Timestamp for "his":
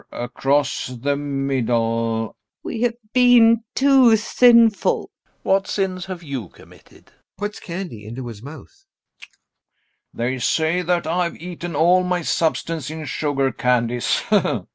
8.25-8.41